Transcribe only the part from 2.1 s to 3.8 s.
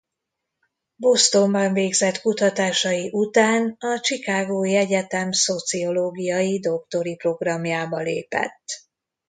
kutatásai után